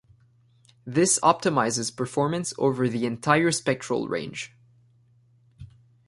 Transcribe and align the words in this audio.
This 0.83 1.19
optimizes 1.21 1.95
performance 1.95 2.55
over 2.57 2.89
the 2.89 3.05
entire 3.05 3.51
spectral 3.51 4.07
range. 4.07 4.51